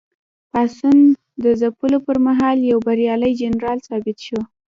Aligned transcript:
پاڅون 0.51 0.97
د 1.43 1.45
ځپلو 1.61 1.97
پر 2.05 2.17
مهال 2.27 2.57
یو 2.71 2.79
بریالی 2.87 3.33
جنرال 3.41 3.77
ثابت 3.87 4.17
شو. 4.25 4.39